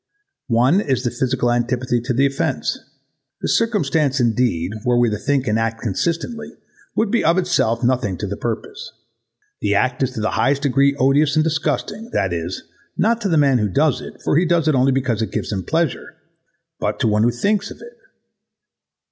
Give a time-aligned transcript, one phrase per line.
[0.47, 0.77] 1.
[0.77, 2.79] One is the physical antipathy to the offence.
[3.41, 6.51] This circumstance indeed, were we to think and act consistently,
[6.95, 8.93] would of itself' be nothing to the purpose.
[9.59, 12.63] The act is to the highest degree odious and disgusting, that is,
[12.97, 15.51] not to the man who does it, for he does it only because it gives
[15.51, 16.15] him pleasure,
[16.79, 17.95] but to one who thinks[?] of it.